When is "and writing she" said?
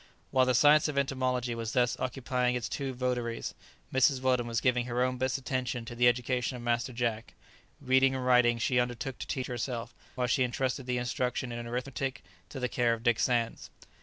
8.15-8.79